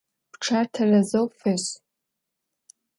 [0.31, 1.69] Пчъэр тэрэзэу фэшӀ!